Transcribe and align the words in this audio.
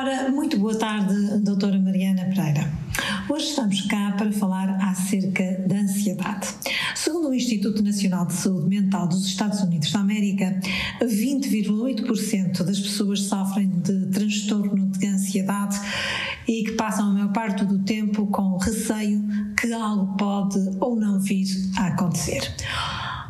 Ora, 0.00 0.30
muito 0.30 0.56
boa 0.60 0.76
tarde, 0.78 1.38
doutora 1.40 1.76
Mariana 1.76 2.26
Pereira. 2.26 2.72
Hoje 3.28 3.46
estamos 3.46 3.80
cá 3.80 4.14
para 4.16 4.30
falar 4.30 4.78
acerca 4.80 5.42
da 5.66 5.74
ansiedade. 5.74 6.46
Segundo 6.94 7.30
o 7.30 7.34
Instituto 7.34 7.82
Nacional 7.82 8.24
de 8.24 8.34
Saúde 8.34 8.68
Mental 8.68 9.08
dos 9.08 9.26
Estados 9.26 9.60
Unidos 9.60 9.90
da 9.90 9.98
América, 9.98 10.60
20,8% 11.02 12.62
das 12.62 12.78
pessoas 12.78 13.22
sofrem 13.22 13.70
de 13.70 14.06
transtorno 14.12 14.86
de 14.86 15.04
ansiedade 15.04 15.80
e 16.46 16.62
que 16.62 16.72
passam 16.74 17.10
a 17.10 17.12
maior 17.14 17.32
parte 17.32 17.64
do 17.64 17.80
tempo 17.80 18.28
com 18.28 18.56
receio 18.56 19.26
que 19.60 19.72
algo 19.72 20.16
pode 20.16 20.60
ou 20.78 20.94
não 20.94 21.18
vir 21.18 21.48
a 21.76 21.88
acontecer. 21.88 22.54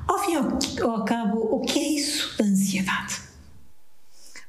Ao 0.07 0.19
fim 0.19 0.33
e 0.33 0.83
ao 0.83 1.03
cabo, 1.07 1.39
o 1.51 1.61
que 1.61 1.79
é 1.79 1.93
isso 1.95 2.37
da 2.37 2.45
ansiedade? 2.45 3.28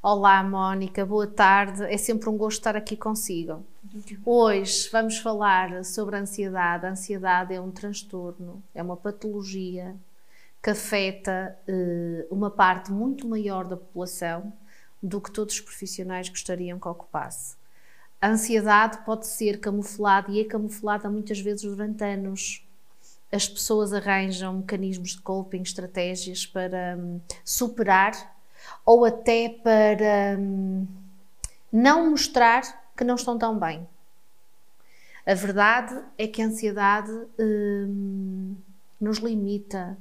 Olá, 0.02 0.42
Mónica, 0.42 1.06
boa 1.06 1.28
tarde. 1.28 1.84
É 1.84 1.98
sempre 1.98 2.30
um 2.30 2.38
gosto 2.38 2.60
estar 2.60 2.74
aqui 2.74 2.96
consigo. 2.96 3.66
Hoje 4.26 4.88
vamos 4.90 5.18
falar 5.18 5.84
sobre 5.84 6.16
a 6.16 6.20
ansiedade. 6.20 6.86
A 6.86 6.92
ansiedade 6.92 7.54
é 7.54 7.60
um 7.60 7.70
transtorno, 7.70 8.64
é 8.74 8.82
uma 8.82 8.96
patologia 8.96 9.94
que 10.64 10.70
afeta 10.70 11.54
uh, 11.68 12.34
uma 12.34 12.50
parte 12.50 12.94
muito 12.94 13.28
maior 13.28 13.68
da 13.68 13.76
população 13.76 14.54
do 15.04 15.20
que 15.20 15.34
todos 15.34 15.56
os 15.56 15.62
profissionais 15.62 16.30
gostariam 16.30 16.80
que 16.80 16.88
ocupasse. 16.88 17.58
A 18.22 18.30
ansiedade 18.30 19.04
pode 19.04 19.28
ser 19.28 19.60
camuflada 19.60 20.32
e 20.32 20.40
é 20.40 20.46
camuflada 20.46 21.10
muitas 21.10 21.42
vezes 21.42 21.64
durante 21.64 22.06
anos. 22.06 22.66
As 23.30 23.50
pessoas 23.50 23.92
arranjam 23.92 24.60
mecanismos 24.60 25.10
de 25.10 25.22
coping, 25.22 25.62
estratégias 25.62 26.46
para 26.46 26.96
um, 26.98 27.20
superar 27.44 28.39
ou 28.86 29.06
até 29.06 29.50
para 29.50 30.38
hum, 30.40 30.88
não 31.72 32.10
mostrar 32.12 32.62
que 32.96 33.04
não 33.04 33.16
estão 33.16 33.38
tão 33.38 33.58
bem. 33.58 33.88
A 35.26 35.34
verdade 35.34 35.98
é 36.18 36.28
que 36.28 36.42
a 36.42 36.46
ansiedade 36.46 37.12
hum, 37.40 38.56
nos 39.00 39.20
limita, 39.20 39.98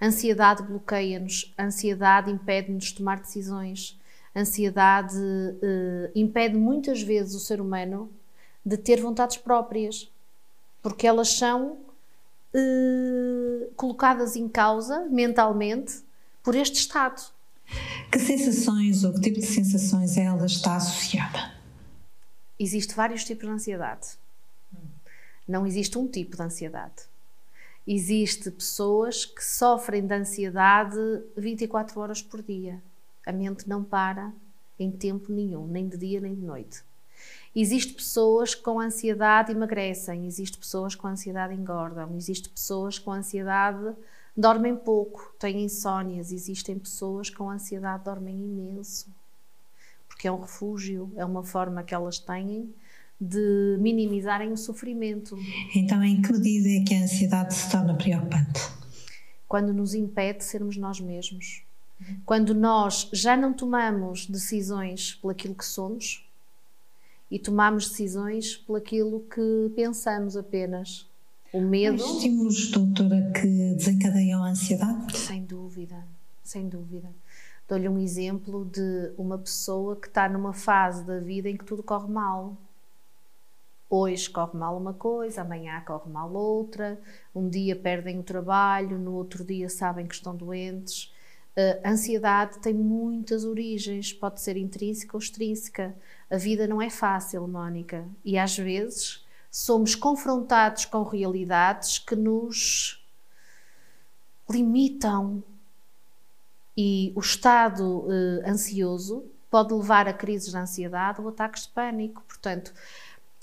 a 0.00 0.06
ansiedade 0.06 0.62
bloqueia-nos, 0.62 1.54
a 1.56 1.64
ansiedade 1.64 2.30
impede-nos 2.30 2.86
de 2.86 2.94
tomar 2.96 3.20
decisões, 3.20 3.98
a 4.34 4.40
ansiedade 4.40 5.16
uh, 5.16 6.10
impede 6.14 6.56
muitas 6.56 7.00
vezes 7.00 7.34
o 7.34 7.40
ser 7.40 7.60
humano 7.60 8.10
de 8.64 8.76
ter 8.76 9.00
vontades 9.00 9.38
próprias, 9.38 10.10
porque 10.82 11.06
elas 11.06 11.30
são 11.30 11.78
uh, 12.52 13.72
colocadas 13.76 14.36
em 14.36 14.46
causa 14.48 15.06
mentalmente 15.08 16.02
por 16.42 16.54
este 16.54 16.76
estado. 16.76 17.22
Que 18.10 18.18
sensações 18.18 19.04
ou 19.04 19.12
que 19.12 19.20
tipo 19.20 19.40
de 19.40 19.46
sensações 19.46 20.16
ela 20.16 20.46
está 20.46 20.76
associada? 20.76 21.54
Existe 22.58 22.94
vários 22.94 23.24
tipos 23.24 23.46
de 23.46 23.52
ansiedade. 23.52 24.08
Não 25.46 25.66
existe 25.66 25.98
um 25.98 26.08
tipo 26.08 26.36
de 26.36 26.42
ansiedade. 26.42 27.02
Existe 27.86 28.50
pessoas 28.50 29.24
que 29.24 29.44
sofrem 29.44 30.06
de 30.06 30.14
ansiedade 30.14 30.96
24 31.36 32.00
horas 32.00 32.22
por 32.22 32.42
dia. 32.42 32.82
A 33.24 33.32
mente 33.32 33.68
não 33.68 33.84
para 33.84 34.32
em 34.78 34.90
tempo 34.90 35.32
nenhum, 35.32 35.66
nem 35.66 35.88
de 35.88 35.96
dia 35.96 36.20
nem 36.20 36.34
de 36.34 36.42
noite. 36.42 36.82
Existem 37.54 37.94
pessoas 37.94 38.54
que 38.54 38.62
com 38.62 38.78
ansiedade 38.78 39.52
emagrecem, 39.52 40.26
existem 40.26 40.60
pessoas 40.60 40.94
com 40.94 41.06
ansiedade 41.06 41.54
engordam, 41.54 42.14
existem 42.16 42.52
pessoas 42.52 42.98
com 42.98 43.12
ansiedade 43.12 43.94
dormem 44.36 44.76
pouco, 44.76 45.34
têm 45.38 45.64
insónias, 45.64 46.30
existem 46.30 46.78
pessoas 46.78 47.30
com 47.30 47.50
ansiedade 47.50 48.04
dormem 48.04 48.36
imenso, 48.36 49.08
porque 50.06 50.28
é 50.28 50.32
um 50.32 50.40
refúgio, 50.40 51.10
é 51.16 51.24
uma 51.24 51.42
forma 51.42 51.82
que 51.82 51.94
elas 51.94 52.18
têm 52.18 52.72
de 53.20 53.76
minimizarem 53.80 54.52
o 54.52 54.56
sofrimento. 54.56 55.36
Então, 55.74 56.04
em 56.04 56.20
que 56.20 56.32
medida 56.32 56.68
é 56.68 56.84
que 56.84 56.94
a 56.94 57.02
ansiedade 57.02 57.54
se 57.54 57.70
torna 57.70 57.94
preocupante? 57.96 58.60
Quando 59.48 59.72
nos 59.72 59.94
impede 59.94 60.38
de 60.38 60.44
sermos 60.44 60.76
nós 60.76 61.00
mesmos. 61.00 61.62
Quando 62.26 62.54
nós 62.54 63.08
já 63.12 63.36
não 63.36 63.54
tomamos 63.54 64.26
decisões 64.26 65.14
pelaquilo 65.14 65.54
que 65.54 65.64
somos 65.64 66.26
e 67.30 67.38
tomamos 67.38 67.88
decisões 67.88 68.56
pelaquilo 68.56 69.24
que 69.34 69.72
pensamos 69.74 70.36
apenas. 70.36 71.05
O 71.52 71.60
medo. 71.60 72.02
Há 72.02 72.06
estímulos, 72.06 72.70
doutora, 72.70 73.32
que 73.32 73.74
desencadeiam 73.74 74.44
a 74.44 74.48
ansiedade? 74.48 75.16
Sem 75.16 75.44
dúvida, 75.44 76.04
sem 76.42 76.68
dúvida. 76.68 77.08
Dou-lhe 77.68 77.88
um 77.88 77.98
exemplo 77.98 78.64
de 78.64 79.12
uma 79.16 79.38
pessoa 79.38 79.96
que 79.96 80.06
está 80.06 80.28
numa 80.28 80.52
fase 80.52 81.04
da 81.04 81.18
vida 81.18 81.48
em 81.48 81.56
que 81.56 81.64
tudo 81.64 81.82
corre 81.82 82.08
mal. 82.08 82.56
Hoje 83.88 84.28
corre 84.28 84.58
mal 84.58 84.76
uma 84.76 84.92
coisa, 84.92 85.42
amanhã 85.42 85.80
corre 85.80 86.10
mal 86.10 86.32
outra, 86.32 87.00
um 87.34 87.48
dia 87.48 87.76
perdem 87.76 88.18
o 88.18 88.22
trabalho, 88.22 88.98
no 88.98 89.14
outro 89.14 89.44
dia 89.44 89.68
sabem 89.68 90.06
que 90.06 90.14
estão 90.14 90.34
doentes. 90.34 91.12
A 91.82 91.90
ansiedade 91.90 92.58
tem 92.58 92.74
muitas 92.74 93.44
origens, 93.44 94.12
pode 94.12 94.40
ser 94.40 94.56
intrínseca 94.56 95.16
ou 95.16 95.20
extrínseca. 95.20 95.94
A 96.28 96.36
vida 96.36 96.66
não 96.66 96.82
é 96.82 96.90
fácil, 96.90 97.46
Mónica, 97.48 98.04
e 98.24 98.36
às 98.36 98.56
vezes 98.56 99.24
somos 99.56 99.94
confrontados 99.94 100.84
com 100.84 101.02
realidades 101.02 101.98
que 101.98 102.14
nos 102.14 103.02
limitam. 104.50 105.42
E 106.76 107.10
o 107.16 107.20
estado 107.20 108.06
eh, 108.06 108.50
ansioso 108.50 109.24
pode 109.50 109.72
levar 109.72 110.06
a 110.06 110.12
crises 110.12 110.50
de 110.50 110.58
ansiedade 110.58 111.22
ou 111.22 111.30
ataques 111.30 111.62
de 111.62 111.70
pânico. 111.70 112.22
Portanto, 112.28 112.70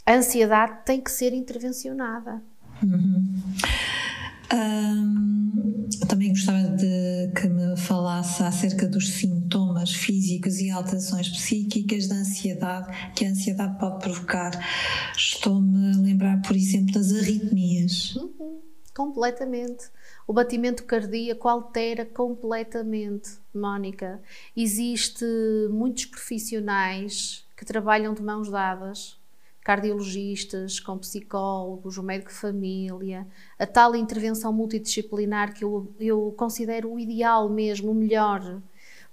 a 0.06 0.14
ansiedade 0.14 0.86
tem 0.86 1.02
que 1.02 1.10
ser 1.10 1.34
intervencionada. 1.34 2.44
Uhum. 2.84 3.42
Um, 4.54 5.88
também 6.08 6.30
gostava 6.30 6.62
de 6.78 7.32
que 7.36 7.48
me 7.48 7.76
falasse 7.76 8.44
acerca 8.44 8.88
dos 8.88 9.10
sintomas 9.14 9.92
físicos 9.92 10.60
e 10.60 10.70
alterações 10.70 11.28
psíquicas 11.28 12.08
da 12.08 12.16
ansiedade 12.16 13.14
que 13.16 13.26
a 13.26 13.30
ansiedade 13.30 13.80
pode 13.80 14.00
provocar. 14.00 14.52
Estou-me 15.18 15.94
a 15.94 15.98
lembrar, 15.98 16.42
por 16.44 16.56
exemplo, 16.56 16.94
das 16.94 17.12
arritmias. 17.12 18.16
Uhum, 18.16 18.62
completamente. 18.94 19.86
O 20.28 20.34
batimento 20.34 20.84
cardíaco 20.84 21.48
altera 21.48 22.06
completamente, 22.06 23.32
Mónica. 23.54 24.22
Existe 24.56 25.26
muitos 25.72 26.06
profissionais 26.06 27.44
que 27.58 27.66
trabalham 27.66 28.14
de 28.14 28.22
mãos 28.22 28.52
dadas 28.52 29.18
cardiologistas, 29.64 30.80
com 30.80 30.98
psicólogos, 30.98 31.98
o 31.98 32.04
médico 32.04 32.32
de 32.32 32.38
família, 32.38 33.26
a 33.58 33.66
tal 33.66 33.96
intervenção 33.96 34.52
multidisciplinar 34.52 35.54
que 35.54 35.64
eu, 35.64 35.92
eu 36.00 36.34
considero 36.38 36.92
o 36.92 37.00
ideal 37.00 37.50
mesmo, 37.50 37.92
o 37.92 37.96
melhor. 37.96 38.62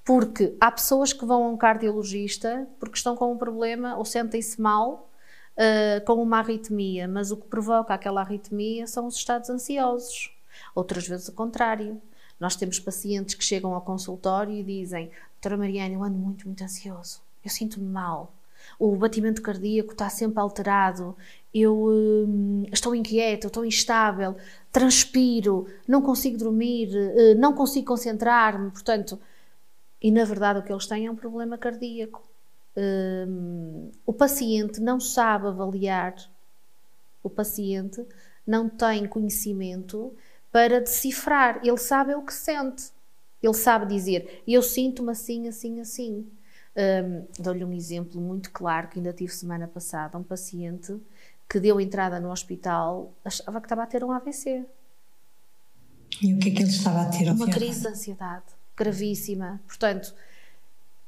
Porque 0.05 0.57
há 0.61 0.71
pessoas 0.73 1.13
que 1.13 1.25
vão 1.25 1.45
a 1.45 1.49
um 1.49 1.57
cardiologista 1.57 2.67
porque 2.81 2.97
estão 2.97 3.15
com 3.15 3.33
um 3.33 3.39
problema 3.39 3.97
ou 3.97 4.05
sentem-se 4.05 4.61
mal 4.61 5.09
uh, 5.57 6.05
com 6.05 6.15
uma 6.15 6.39
arritmia, 6.39 7.07
mas 7.07 7.31
o 7.31 7.37
que 7.37 7.47
provoca 7.47 7.95
aquela 7.95 8.21
arritmia 8.21 8.87
são 8.87 9.07
os 9.07 9.15
estados 9.15 9.51
ansiosos. 9.51 10.35
Outras 10.75 11.07
vezes 11.07 11.29
o 11.29 11.33
contrário. 11.33 12.01
Nós 12.41 12.57
temos 12.57 12.81
pacientes 12.81 13.35
que 13.35 13.45
chegam 13.45 13.75
ao 13.75 13.83
consultório 13.83 14.55
e 14.55 14.63
dizem: 14.63 15.11
Doutora 15.35 15.59
Mariana, 15.59 15.95
eu 15.95 16.03
ando 16.03 16.17
muito, 16.17 16.47
muito 16.47 16.65
ansioso, 16.65 17.21
eu 17.45 17.51
sinto-me 17.51 17.87
mal 17.87 18.33
o 18.79 18.95
batimento 18.97 19.43
cardíaco 19.43 19.93
está 19.93 20.09
sempre 20.09 20.41
alterado, 20.41 21.17
eu 21.53 21.77
hum, 21.77 22.65
estou 22.73 22.95
inquieto, 22.95 23.49
estou 23.49 23.65
instável, 23.65 24.37
transpiro, 24.71 25.67
não 25.87 26.01
consigo 26.01 26.39
dormir, 26.39 26.89
uh, 26.95 27.39
não 27.39 27.53
consigo 27.53 27.87
concentrar-me, 27.87 28.71
portanto, 28.71 29.19
e 30.01 30.11
na 30.11 30.25
verdade 30.25 30.61
o 30.61 30.63
que 30.63 30.73
eles 30.73 30.87
têm 30.87 31.07
é 31.07 31.11
um 31.11 31.17
problema 31.17 31.59
cardíaco. 31.59 32.23
Um, 32.77 33.91
o 34.07 34.13
paciente 34.13 34.81
não 34.81 35.01
sabe 35.01 35.49
avaliar, 35.49 36.15
o 37.23 37.29
paciente 37.29 38.07
não 38.47 38.69
tem 38.69 39.07
conhecimento 39.07 40.15
para 40.53 40.81
decifrar, 40.81 41.61
ele 41.65 41.77
sabe 41.77 42.15
o 42.15 42.23
que 42.23 42.33
sente, 42.33 42.91
ele 43.43 43.55
sabe 43.55 43.87
dizer, 43.87 44.43
eu 44.47 44.63
sinto-me 44.63 45.11
assim, 45.11 45.49
assim, 45.49 45.81
assim. 45.81 46.27
Um, 46.77 47.27
Dou-lhe 47.43 47.65
um 47.65 47.73
exemplo 47.73 48.21
muito 48.21 48.51
claro 48.51 48.89
que 48.89 48.99
ainda 48.99 49.13
tive 49.13 49.33
semana 49.33 49.67
passada: 49.67 50.17
um 50.17 50.23
paciente 50.23 50.97
que 51.49 51.59
deu 51.59 51.81
entrada 51.81 52.21
no 52.21 52.31
hospital 52.31 53.13
achava 53.25 53.61
que 53.61 53.67
estava 53.67 53.83
a 53.83 53.87
ter 53.87 54.05
um 54.05 54.13
AVC. 54.13 54.65
E 56.23 56.35
o 56.35 56.39
que 56.39 56.49
é 56.51 56.53
que 56.53 56.63
ele 56.63 56.71
estava 56.71 57.03
a 57.03 57.07
ter? 57.07 57.31
Uma 57.31 57.51
crise 57.51 57.83
de 57.83 57.89
ansiedade 57.89 58.45
gravíssima. 58.77 59.61
Portanto, 59.67 60.15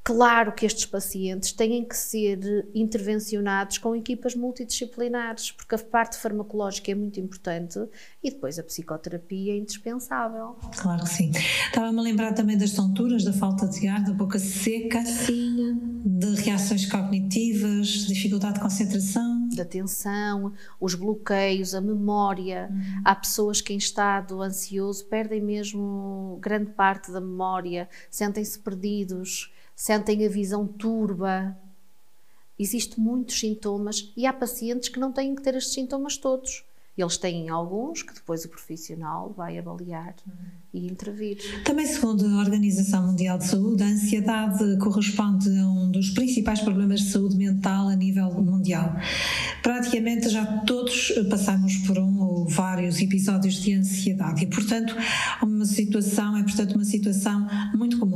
Claro 0.05 0.53
que 0.53 0.67
estes 0.67 0.85
pacientes 0.85 1.53
têm 1.53 1.85
que 1.85 1.97
ser 1.97 2.69
intervencionados 2.75 3.79
com 3.79 3.95
equipas 3.95 4.35
multidisciplinares, 4.35 5.53
porque 5.53 5.77
a 5.77 5.79
parte 5.79 6.17
farmacológica 6.17 6.91
é 6.91 6.95
muito 6.95 7.21
importante 7.21 7.79
e 8.23 8.31
depois 8.31 8.59
a 8.59 8.65
psicoterapia 8.65 9.53
é 9.53 9.57
indispensável. 9.59 10.57
Claro 10.77 11.05
que 11.05 11.09
sim. 11.09 11.31
Estava-me 11.67 12.01
a 12.01 12.03
lembrar 12.03 12.35
também 12.35 12.59
das 12.59 12.73
tonturas, 12.73 13.23
da 13.23 13.33
falta 13.33 13.69
de 13.69 13.87
ar, 13.87 14.03
da 14.03 14.13
boca 14.13 14.41
seca, 14.41 15.05
sim. 15.05 15.79
de 16.05 16.35
reações 16.35 16.85
cognitivas, 16.85 17.87
dificuldade 18.09 18.55
de 18.55 18.61
concentração. 18.61 19.49
Da 19.55 19.63
atenção, 19.63 20.53
os 20.81 20.97
bloqueios, 20.97 21.77
a 21.77 21.81
memória. 21.81 22.69
Uhum. 22.73 23.03
Há 23.05 23.15
pessoas 23.15 23.61
que 23.61 23.73
em 23.73 23.77
estado 23.77 24.43
ansioso 24.43 25.05
perdem 25.07 25.41
mesmo 25.41 26.39
grande 26.43 26.73
parte 26.73 27.13
da 27.13 27.21
memória, 27.21 27.89
sentem-se 28.11 28.59
perdidos 28.59 29.53
sentem 29.75 30.25
a 30.27 30.29
visão 30.29 30.67
turba. 30.67 31.57
Existem 32.59 33.03
muitos 33.03 33.39
sintomas 33.41 34.13
e 34.17 34.27
há 34.27 34.33
pacientes 34.33 34.89
que 34.89 35.01
não 35.01 35.13
têm 35.13 35.35
que 35.35 35.43
ter 35.43 35.55
estes 35.55 35.75
sintomas 35.75 36.17
todos. 36.17 36.65
Eles 36.97 37.17
têm 37.17 37.49
alguns 37.49 38.03
que 38.03 38.13
depois 38.13 38.45
o 38.45 38.51
profissional 38.51 39.33
vai 39.35 39.59
avaliar 39.59 40.15
e 40.75 40.87
intervir. 40.87 41.39
Também, 41.65 41.87
segundo 41.87 42.27
a 42.27 42.41
Organização 42.41 43.07
Mundial 43.07 43.39
de 43.39 43.47
Saúde, 43.47 43.83
a 43.83 43.87
ansiedade 43.87 44.79
corresponde 44.79 45.49
a 45.59 45.67
um 45.69 45.91
dos 45.91 46.11
principais 46.11 46.61
problemas 46.61 47.01
de 47.01 47.11
saúde 47.11 47.37
mental 47.37 47.89
a 47.89 47.97
nível 47.97 48.31
mundial. 48.43 48.95
Praticamente 49.63 50.29
já 50.29 50.45
todos 50.65 51.13
passamos 51.31 51.79
por 51.87 51.99
um 51.99 52.21
ou 52.21 52.49
vários 52.49 53.01
episódios 53.01 53.55
de 53.55 53.73
ansiedade 53.73 54.45
e, 54.45 54.47
portanto, 54.47 54.95
uma 55.43 55.65
situação 55.65 56.37
é, 56.37 56.43
portanto, 56.43 56.75
uma 56.75 56.85
situação 56.85 57.49
muito 57.75 57.99
comum. 57.99 58.12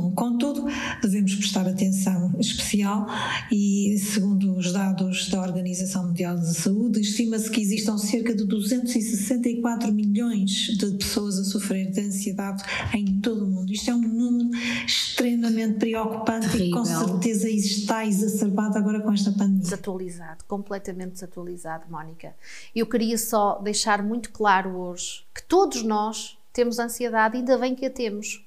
E, 3.51 3.97
segundo 3.99 4.55
os 4.55 4.71
dados 4.71 5.29
da 5.29 5.41
Organização 5.41 6.07
Mundial 6.07 6.37
de 6.37 6.53
Saúde, 6.53 7.01
estima-se 7.01 7.49
que 7.49 7.61
existam 7.61 7.97
cerca 7.97 8.35
de 8.35 8.45
264 8.45 9.91
milhões 9.91 10.49
de 10.77 10.91
pessoas 10.97 11.39
a 11.39 11.43
sofrer 11.43 11.91
de 11.91 12.01
ansiedade 12.01 12.63
em 12.93 13.19
todo 13.19 13.45
o 13.45 13.47
mundo. 13.47 13.71
Isto 13.71 13.91
é 13.91 13.95
um 13.95 14.01
número 14.01 14.49
extremamente 14.85 15.79
preocupante 15.79 16.49
Terrível. 16.49 16.67
e 16.67 16.71
com 16.71 16.85
certeza 16.85 17.49
está 17.49 18.05
exacerbado 18.05 18.77
agora 18.77 19.01
com 19.01 19.11
esta 19.11 19.31
pandemia. 19.31 19.61
Desatualizado, 19.61 20.43
completamente 20.45 21.13
desatualizado, 21.13 21.85
Mónica. 21.89 22.35
Eu 22.75 22.85
queria 22.85 23.17
só 23.17 23.59
deixar 23.59 24.03
muito 24.03 24.31
claro 24.31 24.77
hoje 24.77 25.23
que 25.33 25.43
todos 25.43 25.83
nós 25.83 26.37
temos 26.53 26.79
ansiedade, 26.79 27.37
ainda 27.37 27.57
bem 27.57 27.75
que 27.75 27.85
a 27.85 27.89
temos. 27.89 28.46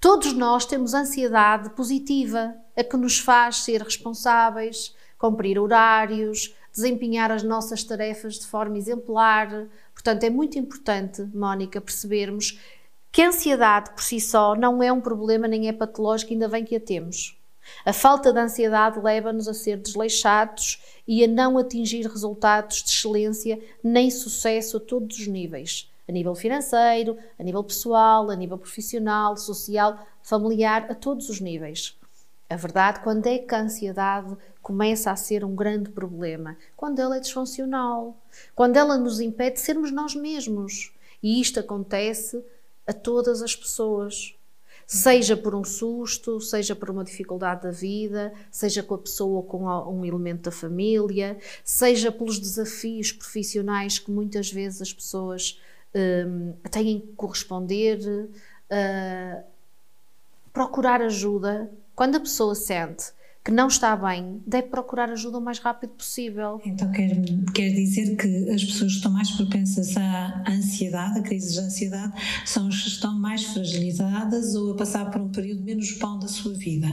Todos 0.00 0.32
nós 0.32 0.64
temos 0.64 0.94
ansiedade 0.94 1.70
positiva, 1.70 2.54
a 2.76 2.84
que 2.84 2.96
nos 2.96 3.18
faz 3.18 3.58
ser 3.58 3.82
responsáveis, 3.82 4.94
cumprir 5.18 5.58
horários, 5.58 6.54
desempenhar 6.72 7.30
as 7.32 7.42
nossas 7.42 7.82
tarefas 7.82 8.38
de 8.38 8.46
forma 8.46 8.76
exemplar. 8.78 9.66
Portanto, 9.92 10.24
é 10.24 10.30
muito 10.30 10.58
importante, 10.58 11.22
Mónica, 11.34 11.80
percebermos 11.80 12.60
que 13.10 13.22
a 13.22 13.28
ansiedade 13.28 13.90
por 13.92 14.02
si 14.02 14.20
só 14.20 14.54
não 14.54 14.82
é 14.82 14.92
um 14.92 15.00
problema 15.00 15.48
nem 15.48 15.68
é 15.68 15.72
patológico, 15.72 16.32
ainda 16.32 16.48
bem 16.48 16.64
que 16.64 16.76
a 16.76 16.80
temos. 16.80 17.36
A 17.84 17.92
falta 17.92 18.32
de 18.32 18.38
ansiedade 18.38 19.00
leva-nos 19.00 19.48
a 19.48 19.54
ser 19.54 19.78
desleixados 19.78 20.82
e 21.08 21.24
a 21.24 21.26
não 21.26 21.58
atingir 21.58 22.06
resultados 22.06 22.82
de 22.82 22.90
excelência 22.90 23.58
nem 23.82 24.10
sucesso 24.10 24.76
a 24.76 24.80
todos 24.80 25.18
os 25.18 25.26
níveis. 25.26 25.90
A 26.08 26.12
nível 26.12 26.34
financeiro, 26.34 27.16
a 27.38 27.42
nível 27.42 27.64
pessoal, 27.64 28.30
a 28.30 28.36
nível 28.36 28.58
profissional, 28.58 29.36
social, 29.36 29.98
familiar, 30.22 30.86
a 30.90 30.94
todos 30.94 31.28
os 31.28 31.40
níveis. 31.40 31.98
A 32.48 32.54
verdade, 32.54 33.00
quando 33.00 33.26
é 33.26 33.38
que 33.38 33.54
a 33.54 33.60
ansiedade 33.60 34.36
começa 34.62 35.10
a 35.10 35.16
ser 35.16 35.44
um 35.44 35.56
grande 35.56 35.90
problema? 35.90 36.56
Quando 36.76 37.00
ela 37.00 37.16
é 37.16 37.20
disfuncional, 37.20 38.16
quando 38.54 38.76
ela 38.76 38.96
nos 38.96 39.18
impede 39.18 39.56
de 39.56 39.62
sermos 39.62 39.90
nós 39.90 40.14
mesmos. 40.14 40.92
E 41.20 41.40
isto 41.40 41.58
acontece 41.58 42.44
a 42.86 42.92
todas 42.92 43.42
as 43.42 43.56
pessoas. 43.56 44.36
Seja 44.86 45.36
por 45.36 45.56
um 45.56 45.64
susto, 45.64 46.40
seja 46.40 46.76
por 46.76 46.88
uma 46.88 47.02
dificuldade 47.02 47.62
da 47.64 47.72
vida, 47.72 48.32
seja 48.52 48.84
com 48.84 48.94
a 48.94 48.98
pessoa 48.98 49.38
ou 49.38 49.42
com 49.42 49.66
um 49.66 50.04
elemento 50.04 50.42
da 50.42 50.52
família, 50.52 51.36
seja 51.64 52.12
pelos 52.12 52.38
desafios 52.38 53.10
profissionais 53.10 53.98
que 53.98 54.12
muitas 54.12 54.52
vezes 54.52 54.80
as 54.80 54.92
pessoas 54.92 55.60
um, 55.94 56.52
têm 56.70 57.00
que 57.00 57.06
corresponder, 57.12 57.98
uh, 58.70 59.44
procurar 60.52 61.02
ajuda 61.02 61.70
quando 61.94 62.16
a 62.16 62.20
pessoa 62.20 62.54
sente 62.54 63.16
que 63.46 63.52
não 63.52 63.68
está 63.68 63.96
bem, 63.96 64.42
deve 64.44 64.66
procurar 64.66 65.08
ajuda 65.08 65.38
o 65.38 65.40
mais 65.40 65.60
rápido 65.60 65.90
possível. 65.90 66.60
Então 66.66 66.90
quer, 66.90 67.12
quer 67.54 67.70
dizer 67.70 68.16
que 68.16 68.50
as 68.50 68.64
pessoas 68.64 68.90
que 68.90 68.96
estão 68.96 69.12
mais 69.12 69.30
propensas 69.30 69.96
à 69.96 70.42
ansiedade, 70.48 71.20
a 71.20 71.22
crises 71.22 71.52
de 71.52 71.60
ansiedade, 71.60 72.12
são 72.44 72.66
as 72.66 72.82
que 72.82 72.88
estão 72.88 73.16
mais 73.16 73.44
fragilizadas 73.44 74.56
ou 74.56 74.72
a 74.72 74.76
passar 74.76 75.12
por 75.12 75.20
um 75.20 75.28
período 75.28 75.62
menos 75.62 75.96
bom 75.96 76.18
da 76.18 76.26
sua 76.26 76.54
vida. 76.54 76.88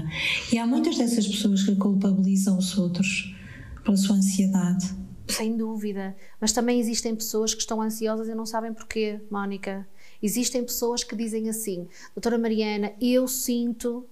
E 0.52 0.60
há 0.60 0.68
muitas 0.68 0.96
dessas 0.96 1.28
pessoas 1.28 1.64
que 1.64 1.76
culpabilizam 1.76 2.56
os 2.56 2.78
outros 2.78 3.36
pela 3.84 3.98
sua 3.98 4.18
ansiedade. 4.18 4.94
Sem 5.28 5.56
dúvida, 5.56 6.16
mas 6.40 6.52
também 6.52 6.80
existem 6.80 7.16
pessoas 7.16 7.54
que 7.54 7.62
estão 7.62 7.82
ansiosas 7.82 8.28
e 8.28 8.36
não 8.36 8.46
sabem 8.46 8.74
porquê, 8.74 9.22
Mónica. 9.32 9.88
Existem 10.22 10.64
pessoas 10.64 11.04
que 11.04 11.16
dizem 11.16 11.50
assim: 11.50 11.88
Doutora 12.14 12.38
Mariana, 12.38 12.94
eu 13.00 13.28
sinto 13.28 14.06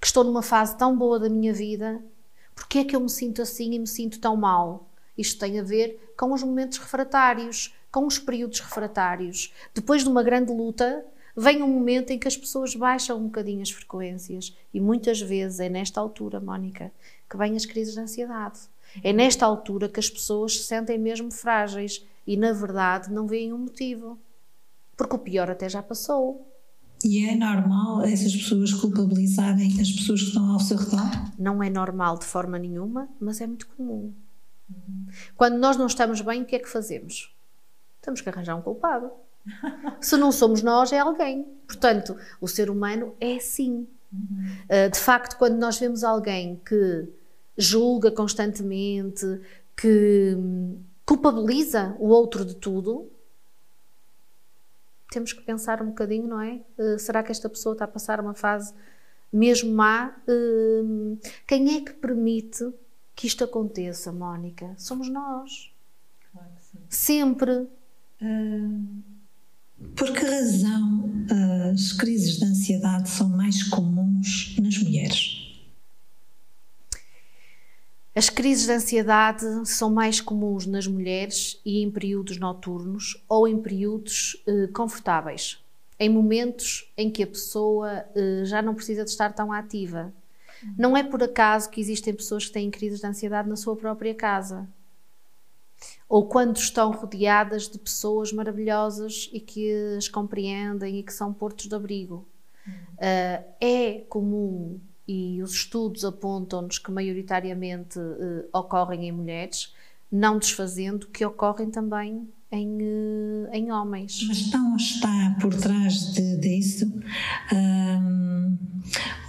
que 0.00 0.06
estou 0.06 0.24
numa 0.24 0.42
fase 0.42 0.76
tão 0.76 0.96
boa 0.96 1.18
da 1.18 1.28
minha 1.28 1.52
vida, 1.52 2.02
porque 2.54 2.78
é 2.78 2.84
que 2.84 2.96
eu 2.96 3.00
me 3.00 3.08
sinto 3.08 3.42
assim 3.42 3.74
e 3.74 3.78
me 3.78 3.86
sinto 3.86 4.18
tão 4.18 4.36
mal? 4.36 4.88
Isto 5.16 5.38
tem 5.40 5.58
a 5.58 5.62
ver 5.62 6.12
com 6.16 6.32
os 6.32 6.42
momentos 6.42 6.78
refratários, 6.78 7.74
com 7.90 8.06
os 8.06 8.18
períodos 8.18 8.60
refratários. 8.60 9.52
Depois 9.74 10.02
de 10.02 10.08
uma 10.08 10.22
grande 10.22 10.52
luta, 10.52 11.04
vem 11.36 11.62
um 11.62 11.68
momento 11.68 12.10
em 12.10 12.18
que 12.18 12.28
as 12.28 12.36
pessoas 12.36 12.74
baixam 12.74 13.18
um 13.18 13.26
bocadinho 13.26 13.62
as 13.62 13.70
frequências 13.70 14.56
e 14.72 14.80
muitas 14.80 15.20
vezes 15.20 15.60
é 15.60 15.68
nesta 15.68 16.00
altura, 16.00 16.40
Mónica, 16.40 16.92
que 17.28 17.36
vêm 17.36 17.56
as 17.56 17.66
crises 17.66 17.94
de 17.94 18.00
ansiedade. 18.00 18.60
É 19.02 19.12
nesta 19.12 19.46
altura 19.46 19.88
que 19.88 20.00
as 20.00 20.08
pessoas 20.08 20.58
se 20.58 20.64
sentem 20.64 20.98
mesmo 20.98 21.30
frágeis 21.30 22.04
e, 22.26 22.36
na 22.36 22.52
verdade, 22.52 23.12
não 23.12 23.26
veem 23.26 23.52
um 23.52 23.58
motivo. 23.58 24.18
Porque 24.96 25.16
o 25.16 25.18
pior 25.18 25.50
até 25.50 25.68
já 25.68 25.82
passou. 25.82 26.46
E 27.04 27.26
é 27.28 27.34
normal 27.34 28.02
essas 28.02 28.34
pessoas 28.34 28.72
culpabilizarem 28.72 29.80
as 29.80 29.92
pessoas 29.92 30.22
que 30.22 30.28
estão 30.28 30.52
ao 30.52 30.60
seu 30.60 30.76
redor? 30.78 31.10
Não 31.38 31.62
é 31.62 31.68
normal 31.68 32.18
de 32.18 32.24
forma 32.24 32.58
nenhuma, 32.58 33.08
mas 33.20 33.40
é 33.40 33.46
muito 33.46 33.66
comum. 33.68 34.12
Quando 35.36 35.58
nós 35.58 35.76
não 35.76 35.86
estamos 35.86 36.20
bem, 36.20 36.42
o 36.42 36.44
que 36.44 36.56
é 36.56 36.58
que 36.58 36.68
fazemos? 36.68 37.34
Temos 38.00 38.20
que 38.20 38.28
arranjar 38.28 38.56
um 38.56 38.62
culpado. 38.62 39.10
Se 40.00 40.16
não 40.16 40.32
somos 40.32 40.62
nós, 40.62 40.92
é 40.92 40.98
alguém. 40.98 41.44
Portanto, 41.66 42.16
o 42.40 42.48
ser 42.48 42.70
humano 42.70 43.14
é 43.20 43.36
assim. 43.36 43.86
Uh, 44.12 44.90
de 44.90 44.98
facto, 44.98 45.36
quando 45.36 45.56
nós 45.56 45.78
vemos 45.78 46.02
alguém 46.02 46.60
que 46.66 47.08
julga 47.56 48.10
constantemente, 48.10 49.40
que 49.76 50.34
hum, 50.36 50.78
culpabiliza 51.04 51.96
o 51.98 52.08
outro 52.08 52.44
de 52.44 52.54
tudo, 52.54 53.10
temos 55.10 55.32
que 55.32 55.40
pensar 55.42 55.80
um 55.82 55.86
bocadinho, 55.86 56.26
não 56.26 56.40
é? 56.40 56.60
Uh, 56.76 56.98
será 56.98 57.22
que 57.22 57.30
esta 57.30 57.48
pessoa 57.48 57.74
está 57.74 57.84
a 57.84 57.88
passar 57.88 58.20
uma 58.20 58.34
fase 58.34 58.74
mesmo 59.32 59.72
má? 59.72 60.14
Uh, 60.28 61.18
quem 61.46 61.76
é 61.76 61.80
que 61.80 61.92
permite 61.92 62.70
que 63.14 63.26
isto 63.26 63.44
aconteça, 63.44 64.12
Mónica? 64.12 64.74
Somos 64.76 65.08
nós. 65.08 65.70
Claro 66.32 66.50
Sempre. 66.90 67.68
Uh, 68.20 69.02
por 69.94 70.10
que 70.12 70.24
razão 70.24 71.10
as 71.72 71.92
crises 71.92 72.38
de 72.38 72.44
ansiedade 72.44 73.10
são 73.10 73.28
mais 73.28 73.62
comuns 73.64 74.56
nas 74.58 74.78
mulheres? 74.78 75.45
As 78.16 78.30
crises 78.30 78.64
de 78.64 78.72
ansiedade 78.72 79.44
são 79.68 79.90
mais 79.90 80.22
comuns 80.22 80.64
nas 80.64 80.86
mulheres 80.86 81.60
e 81.66 81.82
em 81.82 81.90
períodos 81.90 82.38
noturnos 82.38 83.22
ou 83.28 83.46
em 83.46 83.60
períodos 83.60 84.42
eh, 84.46 84.68
confortáveis, 84.68 85.62
em 86.00 86.08
momentos 86.08 86.90
em 86.96 87.10
que 87.10 87.22
a 87.22 87.26
pessoa 87.26 88.06
eh, 88.14 88.42
já 88.46 88.62
não 88.62 88.74
precisa 88.74 89.04
de 89.04 89.10
estar 89.10 89.34
tão 89.34 89.52
ativa. 89.52 90.14
Não 90.78 90.96
é 90.96 91.02
por 91.02 91.22
acaso 91.22 91.68
que 91.68 91.78
existem 91.78 92.14
pessoas 92.14 92.46
que 92.46 92.52
têm 92.52 92.70
crises 92.70 93.00
de 93.00 93.06
ansiedade 93.06 93.50
na 93.50 93.56
sua 93.56 93.76
própria 93.76 94.14
casa. 94.14 94.66
Ou 96.08 96.26
quando 96.26 96.56
estão 96.56 96.92
rodeadas 96.92 97.68
de 97.68 97.78
pessoas 97.78 98.32
maravilhosas 98.32 99.28
e 99.30 99.38
que 99.38 99.70
as 99.98 100.08
compreendem 100.08 101.00
e 101.00 101.02
que 101.02 101.12
são 101.12 101.34
portos 101.34 101.68
de 101.68 101.74
abrigo. 101.74 102.26
Uh, 102.66 103.44
é 103.60 104.04
comum 104.08 104.80
e 105.06 105.42
os 105.42 105.52
estudos 105.52 106.04
apontam-nos 106.04 106.78
que 106.78 106.90
maioritariamente 106.90 107.98
uh, 107.98 108.48
ocorrem 108.52 109.08
em 109.08 109.12
mulheres, 109.12 109.74
não 110.10 110.38
desfazendo 110.38 111.06
que 111.08 111.24
ocorrem 111.24 111.70
também 111.70 112.28
em, 112.50 112.78
uh, 112.82 113.48
em 113.52 113.70
homens. 113.70 114.24
Mas 114.26 114.50
não 114.50 114.76
está 114.76 115.36
por 115.40 115.54
trás 115.54 116.12
de, 116.12 116.36
disso 116.38 116.86
um, 117.52 118.58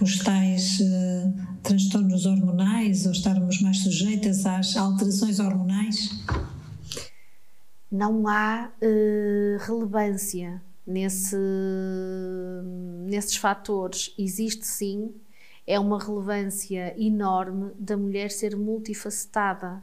os 0.00 0.18
tais 0.18 0.80
uh, 0.80 1.48
termos 1.62 2.26
hormonais 2.26 3.06
ou 3.06 3.12
estarmos 3.12 3.60
mais 3.60 3.78
sujeitas 3.82 4.46
às 4.46 4.76
alterações 4.76 5.38
hormonais? 5.40 6.10
Não 7.90 8.26
há 8.28 8.70
uh, 8.82 9.64
relevância 9.64 10.62
nesse, 10.86 11.36
nesses 13.06 13.36
fatores. 13.36 14.14
Existe 14.18 14.66
sim, 14.66 15.12
é 15.68 15.78
uma 15.78 16.02
relevância 16.02 16.94
enorme 16.98 17.72
da 17.78 17.94
mulher 17.94 18.30
ser 18.30 18.56
multifacetada. 18.56 19.82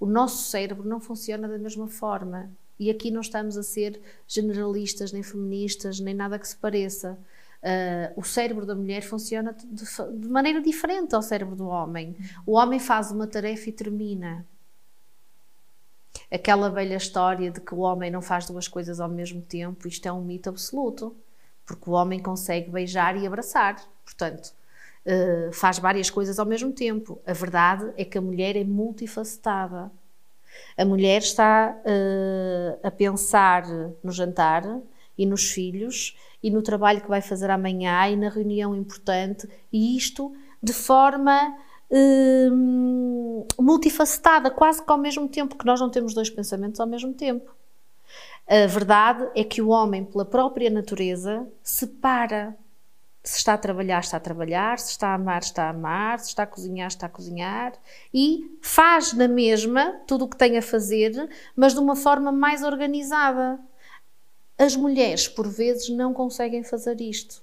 O 0.00 0.06
nosso 0.06 0.44
cérebro 0.44 0.88
não 0.88 0.98
funciona 0.98 1.46
da 1.46 1.58
mesma 1.58 1.86
forma. 1.88 2.50
E 2.80 2.90
aqui 2.90 3.10
não 3.10 3.20
estamos 3.20 3.58
a 3.58 3.62
ser 3.62 4.00
generalistas, 4.26 5.12
nem 5.12 5.22
feministas, 5.22 6.00
nem 6.00 6.14
nada 6.14 6.38
que 6.38 6.48
se 6.48 6.56
pareça. 6.56 7.18
Uh, 7.62 8.18
o 8.18 8.24
cérebro 8.24 8.64
da 8.64 8.74
mulher 8.74 9.02
funciona 9.02 9.52
de, 9.52 9.84
de, 10.18 10.28
maneira 10.28 10.62
diferente 10.62 11.14
ao 11.14 11.20
cérebro 11.20 11.54
do 11.54 11.66
homem. 11.66 12.16
O 12.46 12.52
homem 12.52 12.80
faz 12.80 13.10
uma 13.10 13.26
tarefa 13.26 13.68
e 13.68 13.72
termina. 13.72 14.46
Aquela 16.30 16.70
velha 16.70 16.96
história 16.96 17.50
de 17.50 17.60
que 17.60 17.74
o 17.74 17.80
homem 17.80 18.10
não 18.10 18.22
faz 18.22 18.46
duas 18.46 18.68
coisas 18.68 19.00
ao 19.00 19.08
mesmo 19.08 19.42
tempo, 19.42 19.86
isto 19.86 20.06
é 20.06 20.12
um 20.12 20.24
mito 20.24 20.48
absoluto, 20.48 21.14
porque 21.66 21.90
o 21.90 21.92
homem 21.92 22.22
consegue 22.22 22.70
beijar 22.70 23.18
e 23.18 23.26
abraçar, 23.26 23.76
portanto, 24.02 24.55
uh, 25.06 25.52
faz 25.52 25.78
várias 25.78 26.10
coisas 26.10 26.38
ao 26.38 26.46
mesmo 26.46 26.72
tempo. 26.72 27.18
A 27.26 27.32
verdade 27.32 27.92
é 27.96 28.04
que 28.04 28.18
a 28.18 28.20
mulher 28.20 28.56
é 28.56 28.64
multifacetada. 28.64 29.90
A 30.76 30.84
mulher 30.84 31.18
está 31.18 31.76
uh, 31.78 32.78
a 32.82 32.90
pensar 32.90 33.64
no 34.02 34.10
jantar 34.12 34.64
e 35.16 35.24
nos 35.24 35.50
filhos 35.50 36.16
e 36.42 36.50
no 36.50 36.62
trabalho 36.62 37.00
que 37.00 37.08
vai 37.08 37.20
fazer 37.20 37.50
amanhã 37.50 38.08
e 38.08 38.16
na 38.16 38.28
reunião 38.28 38.74
importante, 38.74 39.48
e 39.72 39.96
isto 39.96 40.34
de 40.62 40.72
forma 40.72 41.56
uh, 41.90 43.46
multifacetada, 43.60 44.50
quase 44.50 44.84
que 44.84 44.92
ao 44.92 44.98
mesmo 44.98 45.28
tempo, 45.28 45.56
que 45.56 45.66
nós 45.66 45.80
não 45.80 45.90
temos 45.90 46.14
dois 46.14 46.30
pensamentos 46.30 46.80
ao 46.80 46.86
mesmo 46.86 47.12
tempo. 47.14 47.54
A 48.48 48.66
verdade 48.66 49.28
é 49.34 49.42
que 49.42 49.60
o 49.60 49.68
homem, 49.68 50.04
pela 50.04 50.24
própria 50.24 50.70
natureza, 50.70 51.46
separa. 51.62 52.56
Se 53.26 53.38
está 53.38 53.54
a 53.54 53.58
trabalhar, 53.58 54.00
está 54.00 54.16
a 54.16 54.20
trabalhar, 54.20 54.78
se 54.78 54.92
está 54.92 55.08
a 55.08 55.14
amar, 55.14 55.42
está 55.42 55.64
a 55.64 55.70
amar, 55.70 56.20
se 56.20 56.28
está 56.28 56.44
a 56.44 56.46
cozinhar, 56.46 56.88
está 56.88 57.06
a 57.06 57.10
cozinhar 57.10 57.72
e 58.14 58.58
faz 58.62 59.12
na 59.12 59.26
mesma 59.26 60.00
tudo 60.06 60.24
o 60.24 60.28
que 60.28 60.36
tem 60.36 60.56
a 60.56 60.62
fazer, 60.62 61.28
mas 61.56 61.74
de 61.74 61.80
uma 61.80 61.96
forma 61.96 62.30
mais 62.30 62.62
organizada. 62.62 63.58
As 64.56 64.76
mulheres, 64.76 65.26
por 65.26 65.48
vezes, 65.48 65.88
não 65.88 66.14
conseguem 66.14 66.62
fazer 66.62 67.00
isto. 67.00 67.42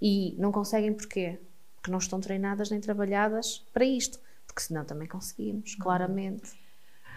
E 0.00 0.34
não 0.38 0.52
conseguem 0.52 0.92
porquê? 0.92 1.38
que 1.82 1.90
não 1.90 1.98
estão 1.98 2.20
treinadas 2.20 2.70
nem 2.70 2.80
trabalhadas 2.80 3.62
para 3.72 3.84
isto, 3.84 4.20
porque 4.46 4.62
senão 4.62 4.84
também 4.84 5.08
conseguimos, 5.08 5.74
claramente. 5.74 6.52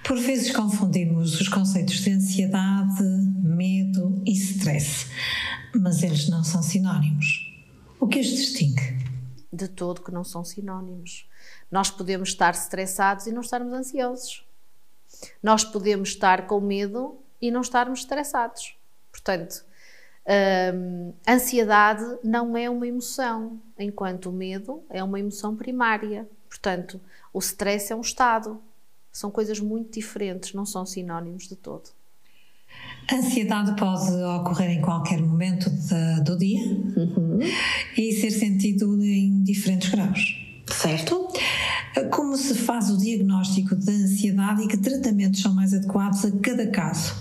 Por 0.04 0.18
vezes 0.18 0.52
confundimos 0.52 1.40
os 1.40 1.48
conceitos 1.48 1.96
de 2.02 2.12
ansiedade, 2.12 3.04
medo 3.44 4.22
e 4.26 4.32
stress, 4.34 5.08
mas 5.76 6.04
eles 6.04 6.30
não 6.30 6.44
são 6.44 6.62
sinónimos. 6.62 7.55
O 8.00 8.08
que 8.08 8.20
os 8.20 8.28
distingue? 8.28 8.98
De 9.52 9.68
todo 9.68 10.02
que 10.02 10.12
não 10.12 10.24
são 10.24 10.44
sinónimos. 10.44 11.30
Nós 11.72 11.90
podemos 11.90 12.30
estar 12.30 12.54
estressados 12.54 13.26
e 13.26 13.32
não 13.32 13.42
estarmos 13.42 13.74
ansiosos. 13.74 14.46
Nós 15.42 15.64
podemos 15.64 16.10
estar 16.10 16.46
com 16.46 16.60
medo 16.60 17.18
e 17.42 17.50
não 17.50 17.62
estarmos 17.62 18.00
estressados. 18.00 18.76
Portanto, 19.12 19.66
um, 20.76 21.14
ansiedade 21.28 22.04
não 22.24 22.58
é 22.58 22.70
uma 22.70 22.88
emoção, 22.88 23.60
enquanto 23.80 24.30
o 24.30 24.34
medo 24.34 24.84
é 24.90 25.04
uma 25.04 25.20
emoção 25.20 25.56
primária. 25.56 26.28
Portanto, 26.50 27.00
o 27.34 27.40
stress 27.40 27.94
é 27.94 27.96
um 27.96 28.02
estado. 28.02 28.62
São 29.12 29.32
coisas 29.32 29.60
muito 29.60 29.94
diferentes, 29.94 30.54
não 30.54 30.66
são 30.66 30.86
sinónimos 30.86 31.48
de 31.48 31.56
todo. 31.56 31.90
A 33.08 33.16
ansiedade 33.16 33.76
pode 33.76 34.12
ocorrer 34.40 34.72
em 34.72 34.82
qualquer 34.82 35.22
momento 35.22 35.70
de, 35.70 36.24
do 36.24 36.38
dia 36.38 36.62
uhum. 36.98 37.40
e 37.96 38.12
ser 38.14 38.32
sentido 38.32 39.00
em 39.04 39.44
diferentes 39.44 39.90
graus. 39.90 40.42
Certo? 40.72 41.28
Como 42.12 42.36
se 42.36 42.56
faz 42.56 42.90
o 42.90 42.98
diagnóstico 42.98 43.76
da 43.76 43.92
ansiedade 43.92 44.64
e 44.64 44.68
que 44.68 44.78
tratamentos 44.78 45.42
são 45.42 45.54
mais 45.54 45.74
adequados 45.74 46.26
a 46.26 46.32
cada 46.40 46.68
caso? 46.68 47.14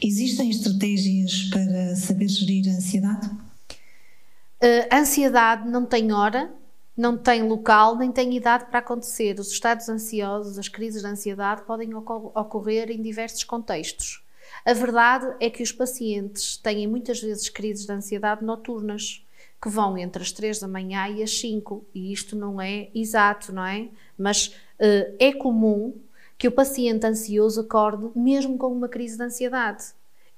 Existem 0.00 0.48
estratégias 0.48 1.50
para 1.50 1.96
saber 1.96 2.28
gerir 2.28 2.72
a 2.72 2.76
ansiedade? 2.76 3.26
Uh, 3.26 4.86
a 4.90 5.00
ansiedade 5.00 5.68
não 5.68 5.84
tem 5.84 6.12
hora, 6.12 6.50
não 6.96 7.18
tem 7.18 7.42
local, 7.42 7.96
nem 7.96 8.12
tem 8.12 8.34
idade 8.36 8.66
para 8.66 8.78
acontecer. 8.78 9.38
Os 9.38 9.50
estados 9.50 9.88
ansiosos, 9.88 10.58
as 10.58 10.68
crises 10.68 11.02
de 11.02 11.08
ansiedade 11.08 11.62
podem 11.62 11.92
ocorrer 11.94 12.90
em 12.90 13.02
diversos 13.02 13.44
contextos. 13.44 14.22
A 14.66 14.72
verdade 14.72 15.32
é 15.38 15.48
que 15.48 15.62
os 15.62 15.70
pacientes 15.70 16.56
têm 16.56 16.88
muitas 16.88 17.20
vezes 17.22 17.48
crises 17.48 17.86
de 17.86 17.92
ansiedade 17.92 18.44
noturnas, 18.44 19.24
que 19.62 19.68
vão 19.68 19.96
entre 19.96 20.20
as 20.20 20.32
3 20.32 20.58
da 20.58 20.66
manhã 20.66 21.08
e 21.08 21.22
as 21.22 21.38
5, 21.38 21.86
e 21.94 22.12
isto 22.12 22.34
não 22.34 22.60
é 22.60 22.90
exato, 22.92 23.52
não 23.52 23.64
é? 23.64 23.88
Mas 24.18 24.48
uh, 24.48 25.14
é 25.20 25.32
comum 25.32 25.94
que 26.36 26.48
o 26.48 26.52
paciente 26.52 27.06
ansioso 27.06 27.60
acorde 27.60 28.10
mesmo 28.18 28.58
com 28.58 28.66
uma 28.66 28.88
crise 28.88 29.16
de 29.16 29.22
ansiedade. 29.22 29.84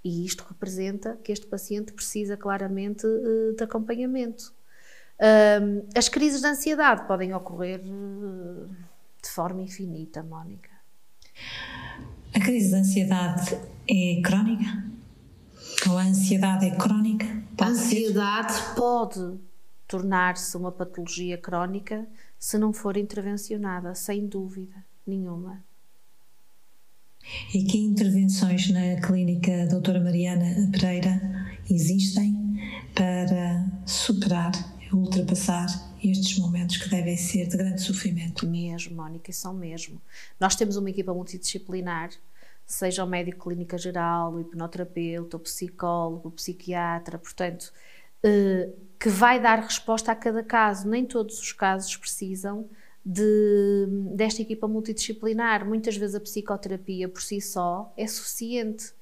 E 0.04 0.26
isto 0.26 0.44
representa 0.46 1.18
que 1.24 1.32
este 1.32 1.46
paciente 1.46 1.94
precisa 1.94 2.36
claramente 2.36 3.06
uh, 3.06 3.56
de 3.56 3.64
acompanhamento. 3.64 4.52
Uh, 5.18 5.88
as 5.96 6.06
crises 6.10 6.42
de 6.42 6.46
ansiedade 6.48 7.06
podem 7.06 7.32
ocorrer 7.32 7.80
uh, 7.80 8.68
de 9.22 9.30
forma 9.30 9.62
infinita, 9.62 10.22
Mónica. 10.22 10.70
A 12.34 12.40
crise 12.40 12.70
de 12.70 12.74
ansiedade 12.76 13.58
é 13.88 14.20
crónica? 14.22 14.84
Ou 15.88 15.96
a 15.96 16.02
ansiedade 16.02 16.66
é 16.66 16.70
crónica? 16.70 17.26
Pode 17.56 17.70
a 17.70 17.72
ansiedade 17.72 18.52
ser? 18.52 18.74
pode 18.74 19.38
tornar-se 19.86 20.56
uma 20.56 20.70
patologia 20.70 21.38
crónica 21.38 22.06
se 22.38 22.58
não 22.58 22.72
for 22.72 22.96
intervencionada, 22.96 23.94
sem 23.94 24.26
dúvida 24.26 24.74
nenhuma. 25.06 25.62
E 27.52 27.64
que 27.64 27.78
intervenções 27.78 28.70
na 28.70 29.00
clínica 29.00 29.66
doutora 29.66 30.00
Mariana 30.00 30.70
Pereira 30.70 31.20
existem 31.68 32.58
para 32.94 33.66
superar, 33.84 34.52
ultrapassar 34.92 35.66
estes 36.02 36.38
momentos 36.38 36.76
que 36.76 36.88
devem 36.88 37.16
ser 37.16 37.46
de 37.46 37.56
grande 37.56 37.80
sofrimento? 37.82 38.46
Mesmo, 38.46 38.96
Mónica, 38.96 39.32
são 39.32 39.54
mesmo. 39.54 40.00
Nós 40.38 40.56
temos 40.56 40.76
uma 40.76 40.90
equipa 40.90 41.12
multidisciplinar, 41.12 42.10
seja 42.66 43.04
o 43.04 43.06
médico 43.06 43.48
clínica 43.48 43.78
geral, 43.78 44.34
o 44.34 44.40
hipnoterapeuta, 44.40 45.36
o 45.36 45.40
psicólogo, 45.40 46.28
o 46.28 46.32
psiquiatra, 46.32 47.18
portanto, 47.18 47.72
eh, 48.22 48.70
que 48.98 49.08
vai 49.08 49.40
dar 49.40 49.60
resposta 49.60 50.12
a 50.12 50.16
cada 50.16 50.42
caso. 50.42 50.88
Nem 50.88 51.06
todos 51.06 51.38
os 51.40 51.52
casos 51.52 51.96
precisam 51.96 52.68
de, 53.04 53.86
desta 54.14 54.42
equipa 54.42 54.68
multidisciplinar. 54.68 55.66
Muitas 55.66 55.96
vezes 55.96 56.14
a 56.14 56.20
psicoterapia 56.20 57.08
por 57.08 57.22
si 57.22 57.40
só 57.40 57.92
é 57.96 58.06
suficiente. 58.06 58.92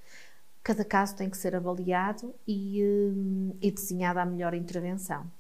Cada 0.63 0.85
caso 0.85 1.17
tem 1.17 1.31
que 1.31 1.37
ser 1.37 1.55
avaliado 1.55 2.35
e, 2.47 2.83
hum, 2.85 3.57
e 3.61 3.71
desenhada 3.71 4.23
a 4.23 4.27
melhor 4.27 4.55
intervenção. 4.55 5.31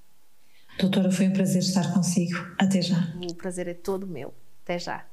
Doutora, 0.78 1.10
foi 1.10 1.28
um 1.28 1.32
prazer 1.32 1.62
estar 1.62 1.92
consigo. 1.94 2.36
Até 2.58 2.82
já. 2.82 2.96
O 3.30 3.34
prazer 3.34 3.66
é 3.68 3.74
todo 3.74 4.06
meu. 4.06 4.34
Até 4.62 4.78
já. 4.78 5.04